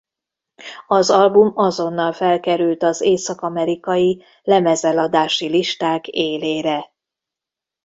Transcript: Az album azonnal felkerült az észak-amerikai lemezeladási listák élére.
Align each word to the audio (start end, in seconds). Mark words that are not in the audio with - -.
Az 0.87 1.09
album 1.09 1.51
azonnal 1.57 2.13
felkerült 2.13 2.83
az 2.83 3.01
észak-amerikai 3.01 4.23
lemezeladási 4.43 5.47
listák 5.47 6.07
élére. 6.07 6.91